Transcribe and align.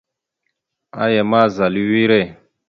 Aya 1.03 1.23
ma, 1.29 1.41
zal 1.55 1.75
a 1.81 1.83
wire. 1.89 2.21